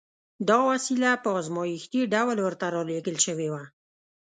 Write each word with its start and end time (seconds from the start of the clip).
دا 0.47 0.57
وسيله 0.69 1.11
په 1.23 1.29
ازمايښتي 1.39 2.01
ډول 2.13 2.37
ورته 2.41 2.65
را 2.73 2.81
لېږل 2.89 3.17
شوې 3.25 3.47
وه. 3.53 3.63